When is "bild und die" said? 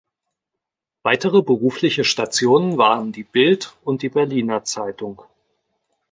3.21-4.09